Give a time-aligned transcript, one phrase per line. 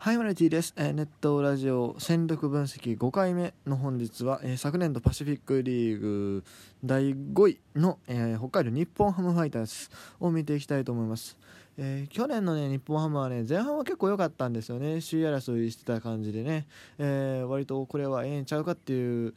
[0.00, 0.74] はい、マルティです。
[0.76, 6.44] えーネットラジオ戦力分析5回目の本日は、えー昨年度パシフィックリーグ
[6.84, 9.90] 第5位の、えー北海道日本ハムファイターズ
[10.20, 11.36] を見ていきたいと思います。
[11.76, 15.00] えー去年のね日本ハムはね前半は結構良かったんですよね。
[15.00, 16.68] 首位争いしてた感じでね、
[16.98, 19.34] えー割とこれはええんちゃうかっていう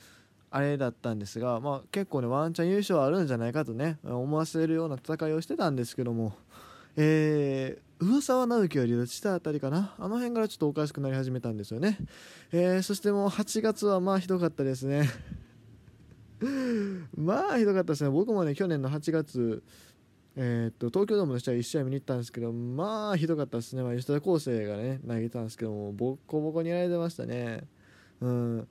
[0.52, 6.34] あれだったんですが、まあ、結構ねワンチャン優勝あるんじゃないかとね思わせるような戦いをしてたんですけども、
[6.98, 9.96] えー、上沢直樹が離脱したあたりかな。
[9.98, 11.98] あの辺からちょっとおかしくなり始めたんですよね、
[12.52, 15.10] えーそしてもう8月はまあひどかったですね。
[17.16, 18.10] まあひどかったですね。
[18.10, 19.64] 僕もね去年の8月
[20.36, 27.68] えーっと東京ドームの試合1試合見に行ったんですけどまあひどかったですね、まあ、吉田康生がね投げたんですけどもボコボコにやられてましたね。
[28.22, 28.68] うん。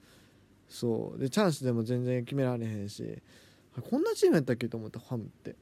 [0.69, 1.19] そう。
[1.19, 3.23] でチャンスでも全然決められへんし。
[3.89, 5.55] こんなチームやったっけと思ったファムって。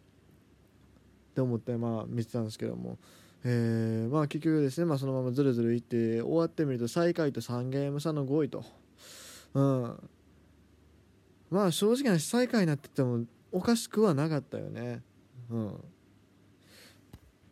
[1.39, 2.99] って思ってまあ見てたんですけども、
[3.45, 8.65] えーまあ結局ですね、まあ、そのままずるずるいって終わってみると最下位と3ゲーム差の5位と、
[9.55, 10.11] うん、
[11.51, 15.01] まあ正直な最下位になっててもおかしくはなかったよね、
[15.49, 15.85] うん、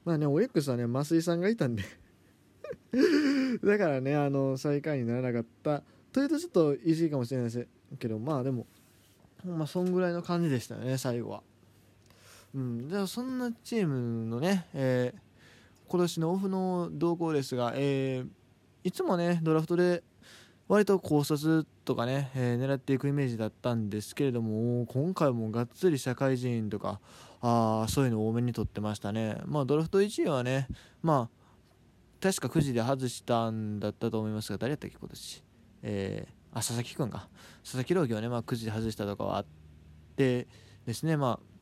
[0.05, 1.85] まあねオリックスはね増井さんがいたんで。
[3.63, 5.83] だからねあの最下位にならなかった。
[6.13, 7.67] というとちょっと言い過ぎかもしれないです
[7.99, 8.67] けどまあでも
[9.45, 11.43] まあそんぐらいの感じでしたよね最後は。
[12.55, 15.27] うん、じゃあそんなチームのね、えー
[15.89, 18.29] 今年のオフの動向ですが、えー
[18.83, 20.05] いつもねドラフトで
[20.69, 27.01] 割と高卒とかね、えー狙っていくイメージだったんですけれども今回もがっつり社会人とか
[27.41, 30.67] あそういうの多めに取ってましたね、まあ、ドラフト1位はね、
[31.03, 35.45] まあ、確か9時で外したんだったと思いますが誰やったっけ今年、
[35.83, 37.29] えーあ佐々木君が
[37.63, 39.47] 佐々木朗希はね、まあ、9時で外したとかはあっ
[40.17, 40.49] て
[40.87, 41.56] ですね、まあ、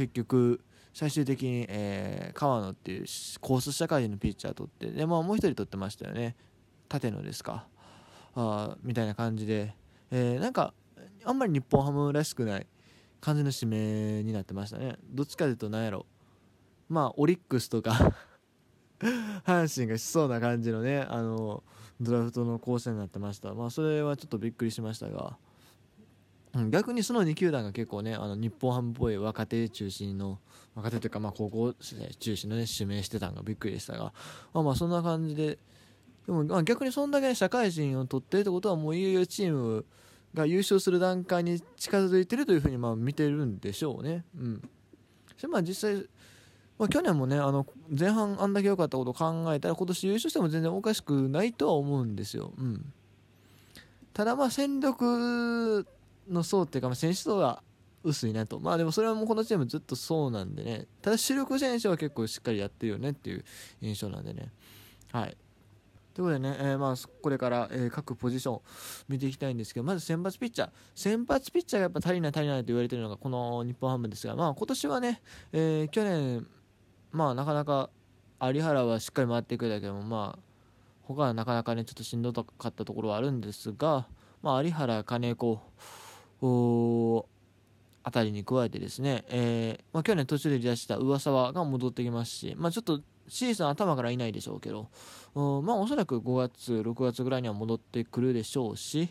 [0.00, 0.60] 結局
[0.94, 3.04] 最終的に、えー川野っていう
[3.40, 6.36] コース社会人のピッチャー取ってで、まあ、もう一人取ってましたよね。
[6.90, 7.66] 立野ですか。
[8.34, 9.74] あみたいな感じで、
[10.10, 10.72] えーなんか
[11.24, 12.66] あんまり日本ハムらしくない
[13.20, 14.96] 感じの指名になってましたね。
[15.04, 16.06] どっちかというと何やろ。
[16.88, 18.14] まあオリックスとか
[19.44, 21.62] 阪神がしそうな感じのねあの
[22.00, 23.52] ドラフトの構成になってました。
[23.52, 25.36] まあそれはちょっとびっくりしましたが。
[26.54, 30.38] うん逆にその2球団が結構ねあの日本ハムっぽい若手中心の
[30.74, 34.12] 若手というかまあ高校生中心のね指名してたのがびっくりでしたが
[34.52, 35.58] まあまあそんな感じで
[36.26, 39.84] でもま逆にそんだけ社会人を取ってるってことはもういよいよチーム
[40.34, 44.24] が優勝する段階に近づいてるというふうにまあ見てるんでしょうね。
[44.36, 44.68] うん、
[45.36, 46.06] そまあ実際
[46.80, 52.54] まあ、去年もねあの前半あんだけ良かったことを考えたら今年優勝しても全然おかしくないとは思うんですよ。
[52.56, 52.92] うん、
[54.14, 55.86] ただまあ戦力
[56.28, 57.62] の層っていうか、まあ、選手層が
[58.02, 58.58] 薄いなと。
[58.58, 60.86] まあでもそれはもうこのチームずっとそうなんでね。
[61.02, 63.44] ただ主力選手は結構しっかりやってるよねっていう
[63.80, 64.50] 印象なんでね。
[65.12, 65.36] はい。
[66.14, 68.60] ということでね、えーまあこれから、えー各ポジション
[69.08, 70.70] 見ていきたいんですけどまず先発ピッチャー。
[70.94, 75.22] 先発ピッチャーがやっぱ足りない足りないと言われてるのがこの日本ハムですがまあ今年はね、
[75.52, 76.46] えー去年
[77.12, 77.90] まあなかなか
[78.42, 80.42] 有原はしっかり回ってくれたけどもまあ
[81.02, 84.06] 他はなかなかねちょっとしんどかったところはあるんですが、
[84.42, 85.60] まあ、有原金子
[88.02, 94.88] あたりに加えてですね、えーまあ、去年途中で離脱した上沢が戻ってきますし、まあ、ちょっとシーズン頭からいないでしょうけど
[95.34, 99.08] おまあおそらく5月6月ぐらいには戻ってくるでしょうし、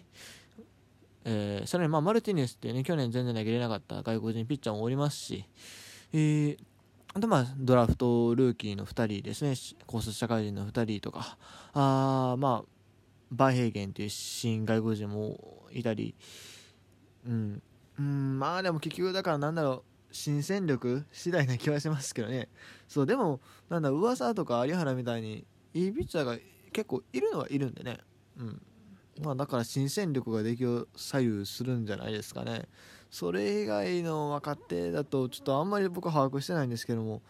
[1.24, 5.46] えーさらにまあマルティネスってね去年全然投げれなかった外国人ピッチャーもおりますし、
[6.14, 6.58] えー
[7.12, 9.56] あとまあドラフトルーキーの2人ですね
[9.88, 11.38] 高卒社会人の2人とか
[11.74, 12.66] あまあ
[13.32, 15.40] バーヘーゲンという新外国人も
[15.72, 16.14] いたり
[17.26, 17.62] うん、
[17.98, 22.50] うん、まあでも結局だからなんだろう新戦力次第な気はしますけどね。
[22.88, 26.38] そうでもなんだ噂とか有原みたいにいいピッチャーが
[26.72, 28.00] 結構いるのはいるんでね。
[28.38, 28.62] うん。
[29.22, 32.68] まあだから新戦力が出来を左右するんじゃないですかね。
[33.12, 37.24] それ以外の若手だとちょっとあんまり僕は把握してないんですけども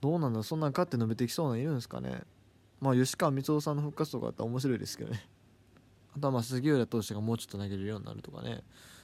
[0.00, 2.22] どうなんだそんなん勝って伸びてきそうなのいるんですかね。
[2.80, 5.28] まあ吉川光夫さんの復活とかあったら面白いですけどね。
[6.16, 8.62] あとはまあ杉浦投手がもうちょっと投げるようになるとかね。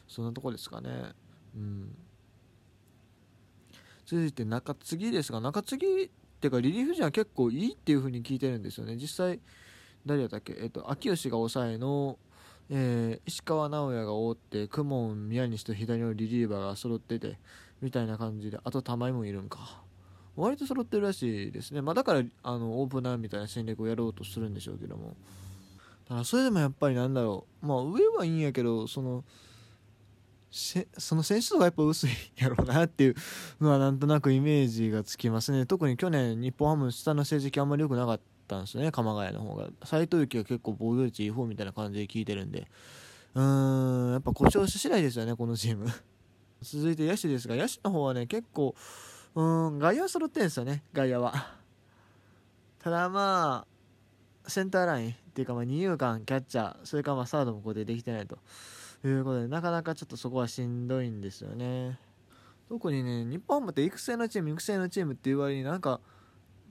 [0.09, 1.13] そんなとこですかね。
[1.57, 1.97] うん。
[4.07, 6.09] 続いて中継ぎですが中継ぎっ
[6.41, 8.97] ていうかリリーフ陣は結構いいっていう風に聞いてるんですよね。
[8.97, 9.41] 実際
[10.05, 10.55] 誰やったっけ？
[10.61, 12.19] えっと秋吉が抑えの
[12.71, 17.39] えー石川直也が覆って公文宮西と左のリリーバーが揃ってて
[17.81, 19.83] みたいな感じであと玉井もいるんか。
[20.37, 25.17] 割と揃ってるらしいですね、まあ、だからあのオープナーみたいな戦略をやろうとするんでしょうけども。
[26.09, 27.67] ただそれでもやっぱりなんだろう。
[27.67, 29.25] まあ上はいいんやけどその
[30.55, 33.17] その選手層がやっぱ薄いやろうなっていう
[33.61, 35.67] のはなんとなくイメージがつきますね。
[35.67, 39.69] 特に去年日本ハム下の成績あんまり良くなかったんですよね鎌ヶ谷の方が。
[39.83, 42.69] 斎藤佑樹が結構防御率いい方みたいな感じで聞いてるんで。
[43.35, 45.87] うーんやっぱ故障し次第ですよねこのチーム。
[46.63, 48.77] 続いて野手ですが野手の方はね結構
[49.35, 51.57] うん外野は揃ってるんですよね外野は。
[52.79, 53.67] ただま
[54.47, 58.39] あセンターラインっていうかまあ二遊間キャッチャーそれからまあサードもここでできてないと。
[59.09, 61.99] いうことでなかなかちょっとそこはしんどいんですよね。
[62.69, 66.01] 特にね日本ハムって育成のチーム育成のチームっていう割になんか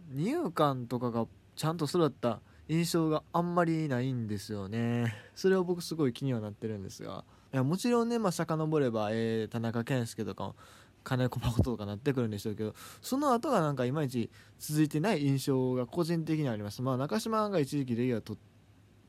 [0.10, 5.14] 二遊間とかがちゃんと育った印象があんまりないんですよね。
[5.36, 7.24] それを僕すごい気にはなってるんですが。
[7.54, 10.56] いやもちろんねまあ遡れば、えー、田中健介とか
[11.04, 16.82] 金子誠とかなってくるんでしょうけどその後がなんかいまいち続いてない印象が個人的にあります。
[16.82, 18.53] まあ中島が一時期レギュラー取っ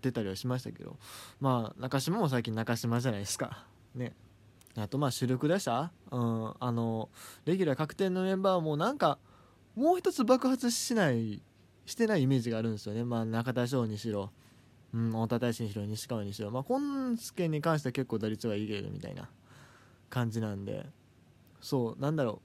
[0.05, 0.97] てたりはしましたけど
[1.41, 3.67] まあ中島も最近中島じゃないですか。
[3.95, 4.15] ね。
[4.77, 7.09] あとまあ主力打者、うん、あの
[7.45, 9.19] レギュラー確定のメンバーもなんか
[9.77, 11.43] もう一つ爆発しない
[11.87, 14.33] してないイメージがあるんですよね、まあ、中田翔にしろ、
[14.93, 19.29] うん、太田大志にしろ西川にしろ、まあ、今助に関しては結構打率はいいけどみたいな
[20.11, 20.87] 感じなんで。
[21.61, 22.01] そう。
[22.01, 22.43] なんだろ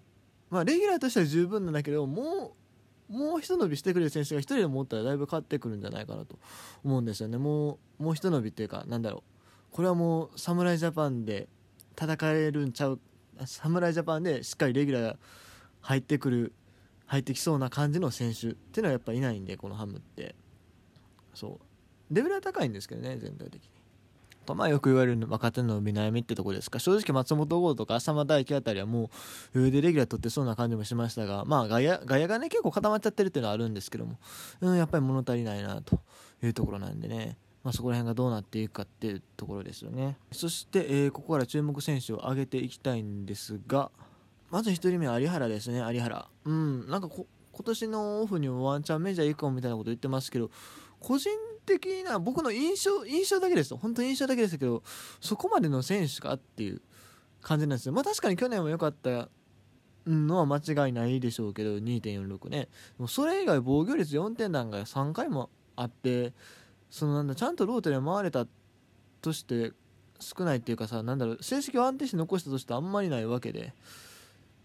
[0.52, 2.52] う、まあ、レギュラーとしては十分なんだけどもう
[3.10, 6.38] もう一伸びしてくれる選手が一人でもったらだいぶ変わってくるんじゃないかなと
[6.84, 7.38] 思うんですよね。
[7.38, 9.24] もうもう一伸びっていうかなんだろ
[9.72, 9.76] う。
[9.76, 11.48] これはもう侍ジャパンで
[12.00, 13.00] 戦えるんちゃう。
[13.46, 15.18] 侍ジャパンでしっかりレギュラー
[15.82, 16.54] 入ってくる
[17.06, 20.36] 入ってきそうな感じの選手っていうのはやっぱいないんでこのハムって。
[21.34, 21.60] そ
[22.12, 22.14] う。
[22.14, 23.70] レベルは高いんですけどね全体的に。
[24.46, 26.80] とまあよく言われる若手の伸び悩みってとこですか。
[26.80, 29.10] 正直松本剛とか浅間大輝あたりはもう
[29.56, 34.18] 余裕でレギュラー取ってそうな感じもしましたがまあ外野がね結構固まっちゃってるっていうのはあるんですけども、
[34.62, 36.00] うん、やっぱり物足りないなと
[36.44, 37.38] いうところなんでね。
[37.62, 40.18] まあ、そこら辺がどうなっていくかっていうところですよね。
[40.32, 43.92] そして、えー、ここから注目選手を挙げていきたいんですが
[44.50, 46.28] まず1人目は有原ですね有原。
[46.46, 47.26] うんなんか今
[47.66, 50.50] 年のオフにもワンチャンメジャー行くかみたいなこと言ってますけど
[51.00, 51.30] 個人
[51.70, 53.76] 的な僕の印象印象だけです。
[53.76, 54.84] 本当に印象だけですけど
[55.22, 56.82] そこまでの選手かっていう
[57.42, 57.94] 感じなんですよ。
[57.94, 59.30] まあ確かに去年も良かった
[60.08, 62.60] のは間違いないでしょうけど2.46ね。
[62.60, 62.70] で
[63.00, 66.34] もそれ以外防御率4点弾が3回もあって
[66.90, 68.48] そのなんだちゃんとローテで回れた
[69.22, 69.72] として
[70.20, 73.74] 少ないっていうかさなんだろう成績を安定して残したとしてあんまりないわけで。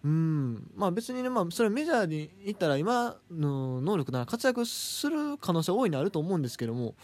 [0.05, 0.71] うん。
[0.77, 6.95] まあ別にね、まあ、それメジャーに行ったら今の能力なら活躍する可能性は大いにあると思うんですけども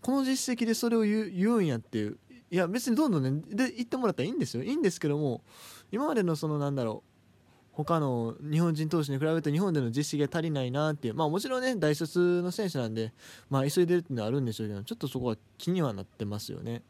[0.00, 2.18] この実績でそれを言うんやっていう。
[2.48, 4.62] いや別にどんどんねで言ってもらったらいいんですよ。
[4.62, 5.42] いいんですけども
[5.90, 7.10] 今までのそのなんだろう
[7.72, 11.14] 他の日本人投手に比べて日本での実績が足りないなっていう。
[11.14, 13.12] まあもちろんね大卒の選手なんで
[13.50, 16.82] まあ急いでるっていうのはあるんでしょうけどちょっとそこは気にはなってますよね、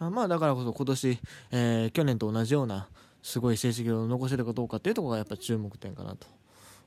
[0.00, 1.18] うん、まあだからこそ今年、
[1.50, 2.88] えー、去年と同じような
[3.24, 6.26] すごい成績を残せるかどうかっていうところがやっぱ注目点かなと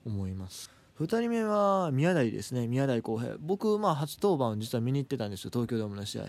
[0.06, 0.70] 思います。
[1.00, 2.68] 2人目は宮台ですね。
[2.68, 3.38] 宮台浩平。
[3.40, 6.26] 僕まあ初登板実は見に行ってたんですよ東京ドームの試合。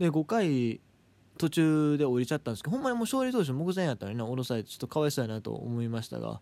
[0.00, 0.80] で5回
[1.38, 4.26] 途中で降りちゃったんですけどほんまにもう勝利投手目前やったのにな。
[4.26, 6.40] 降ろされてちょっとかわいそうやなと思いましたが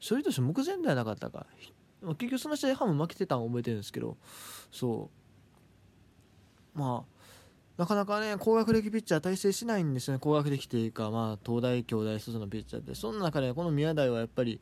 [0.00, 1.46] 勝利投手目前ではなかったか。
[2.02, 4.16] 結局その試合ハム負けてたの覚えてるんですけど
[4.72, 5.08] そ
[6.74, 6.78] う。
[6.78, 7.15] まあ
[7.76, 14.60] なかなかね、高学歴ピッチャー体制しないんですよね、高学歴というか、まあ、東大、京大、一つのピッチャーで、その中でこの宮台はやっぱり、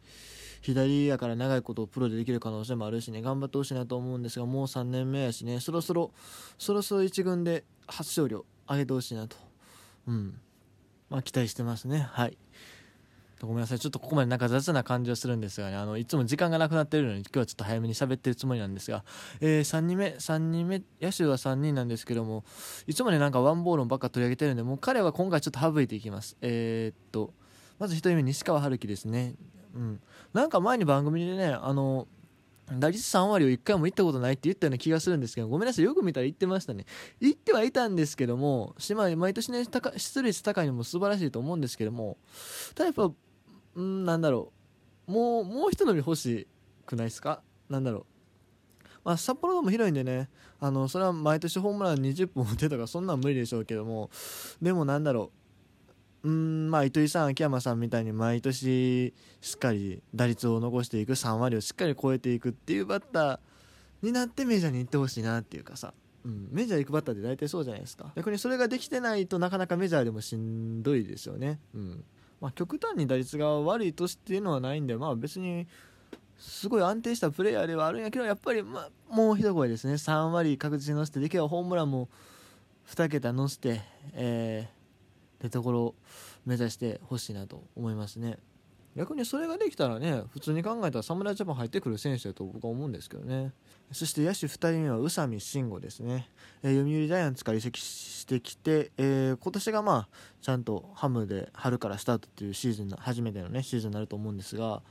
[0.62, 6.11] 左やから長いことをプロでできる可能性もあるしね、頑張ってほしいなと思うんですが、もう3年目やしね、そろそろ、
[6.58, 9.37] そろそろ1軍で初勝利を上げてほしいなと、
[10.09, 10.40] うん、
[11.11, 12.09] まあ、期待してますね。
[12.11, 12.38] はい。
[13.45, 13.79] ごめんなさい。
[13.79, 15.77] ちょっとここまでなんか雑な感じはするんですがね。
[15.77, 19.05] あのいつも時間がなくなってるのに今日はちょっと早めに喋ってるつもりなんですが、
[19.41, 22.45] えー、3人目3人目野手は3人なんですけども
[22.87, 26.37] いつもねなんかワンボールばっか取り上げてるんでもう彼は今回ちょっと省いていきます。
[26.41, 27.33] えー、っと
[27.79, 29.35] まず1人目西川春樹ですね。
[29.75, 30.01] うん。
[30.33, 32.07] なんか前に番組でねあの
[32.73, 36.87] 打率3割を1回も行ったことないって言ったような気がするんですけど、ごめんなさい、よく見たら行ってましたね。
[37.21, 39.65] 行ってはいたんですけども、島毎年ね、
[39.97, 42.17] 出率高いのも素晴らしいと思うんですけども、
[42.75, 43.11] ただやっぱ
[43.75, 44.52] うんなんだろ
[45.09, 45.12] う。
[45.12, 46.47] もうもう一伸び欲し
[46.87, 47.43] くないですか？
[47.69, 48.04] なんだろう。
[49.04, 50.31] まあ、札幌ドーム広いんでね。
[50.61, 54.11] あのそれは毎年ホームラン20本打てとかそんなん無理でしょうけども。
[54.62, 55.31] でもなんだろ
[56.25, 56.28] う。
[56.28, 59.12] うんまあ糸井さん秋山さんみたいに毎年
[59.43, 63.38] しっかり打率を残していく3割をしっかり超えていくっていうバッター
[64.00, 65.93] になってメジャーに行ってほしいなっていうかさ、
[66.25, 68.11] うん、メジャー行くバッターって大体そうじゃないですか。
[68.16, 71.61] 逆にそれができてないとなかなかメジャーでもしんどいですよね。
[71.75, 72.04] うん。
[72.45, 75.67] まあ、極端に打率が悪い年っていうのはないんで、まあ、別に
[76.39, 82.11] すごい安定したプレイヤーではあるんやけどやっぱり、まあ、もう一声ですね3割確実に乗せてできればホームランも
[82.91, 83.81] 2桁乗せて、
[84.13, 85.95] えー、ってところを
[86.45, 88.37] 目指してほしいなと思いますね。
[88.97, 93.53] 逆にそれができたらね普通に考えたら侍ジャパン入ってくる選手だと僕は思うんですけどね。
[93.93, 96.29] そして野手2人目は宇佐美慎吾ですね、
[96.63, 100.09] えー、読売ジャイアンツから移籍してきて、えー、今年がまあ
[100.41, 104.83] ちゃんとハムで春からスタートっていうシーズン初めてのねシーズンになると思うんですが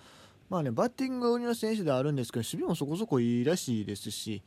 [0.50, 4.44] まあねバッティングが売りの選手ではあるんですけど守備もそこそこいいらしいですし、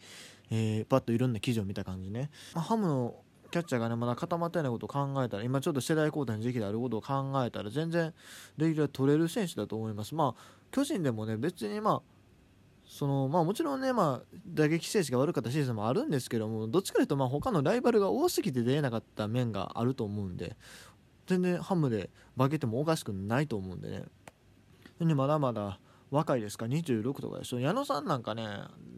[0.51, 3.15] えー、パッといろんな記事を見た感じね、まあ、ハムの
[3.51, 8.13] キャッチャーがねまだ固まったようなことを考えたら今ちょっと世代交代の時期であることを考えたら全然
[8.57, 10.15] レギュラー取れる選手だと思います。
[10.15, 12.03] まあ巨人でもね別にまあ
[12.87, 20.57] そのまあもちろんねまあ打撃成績が悪かったシーズンもあるんですけどもどっちかというとまあ他のライバルが多すぎて出れなかった面があると思うんで
[21.27, 24.05] 全然ハムで化けてもおかしくないと思うんでね。
[25.01, 25.79] でまだまだ
[26.11, 27.59] 若いですか？26とかでしょ？
[27.59, 28.47] 矢野さんなんかね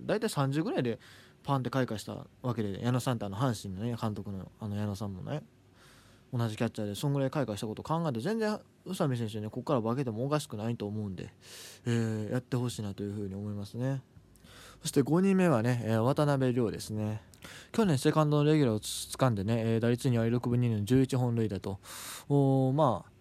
[0.05, 0.99] 大体30ぐらいで
[1.49, 5.41] パンって開花したわけで矢野さんってあの阪神のね監督のあの矢野さんもね
[6.31, 11.31] 同じキャッチャーでそんぐらい開花したことを考えて全然宇佐美選手ねここから化けてもおかしくないと思うんで、
[11.87, 14.03] えー、やってほしいなというふうに思いますね。
[14.83, 17.23] そして5人目はね、えー、渡辺亮ですね。
[17.73, 21.79] 去年セカンドのレギュラーをつかんでね、えー、打率には6分2の11本塁打と。
[22.29, 23.18] おまあ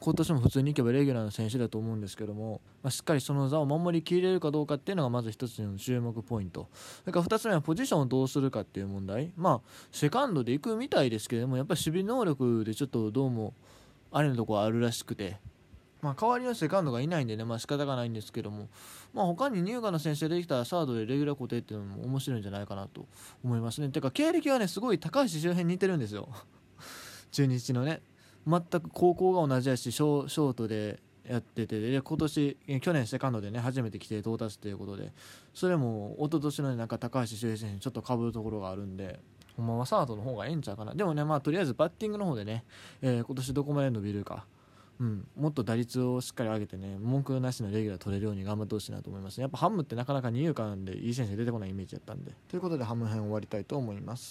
[0.00, 6.68] 今年も普通にいけばレギュラーの選手だと思うんですけども、まあ、しっかりその座を守りきれるかどうかっていうのがまず1つの注目ポイント
[7.00, 13.54] それから2つ目はポジションをどうするかっていう問題まあセカンドで行くみたいですけどもやっぱり守備能力でちょっとどうも
[14.12, 15.36] あれのところあるらしくて
[16.00, 18.68] まあ、代わりのセカンドがいないんでね、まあ仕方がないんですけども、
[19.12, 23.06] まあ、他に入荷の選手ができたらサードでレギュラー固定っていうのも面白いんじゃないかなと
[23.42, 23.88] 思いますね。
[23.88, 26.28] てか、経歴はね、すごい高橋周辺に似てるんですよ。
[27.32, 28.00] 中日のね。
[28.48, 35.12] 全く高校が同じやしショートでやっててで今年去年セカンドでね初めて来て到達ということで
[35.52, 39.20] それも一昨年の、なんか高橋周平選手にちょっとかぶるところがあるんで
[39.56, 40.94] ほんまはサードの方がええんちゃうかな。
[40.94, 42.64] でもねまあとりあえずバッティングの方でね、
[43.02, 44.46] えー、今年どこまで伸びるか
[45.00, 52.32] うん、もっと打率をしっかり上げてね文句なしのレギュラー取れるように頑張ってほしいなと思います、ね、やっぱハムってなかなか二遊間でいい選手出てこないイメージだったんで。
[52.48, 54.26] ということでハム編終わりたいと思います。